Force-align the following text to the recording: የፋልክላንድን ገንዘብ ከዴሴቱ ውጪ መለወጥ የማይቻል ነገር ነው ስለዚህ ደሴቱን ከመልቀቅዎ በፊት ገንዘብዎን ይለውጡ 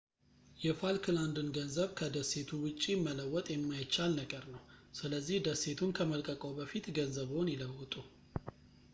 የፋልክላንድን 0.61 1.49
ገንዘብ 1.57 1.89
ከዴሴቱ 1.99 2.47
ውጪ 2.63 2.85
መለወጥ 3.07 3.45
የማይቻል 3.53 4.11
ነገር 4.21 4.45
ነው 4.53 4.63
ስለዚህ 4.99 5.43
ደሴቱን 5.47 5.91
ከመልቀቅዎ 5.99 6.51
በፊት 6.61 6.87
ገንዘብዎን 6.97 7.51
ይለውጡ 7.53 7.93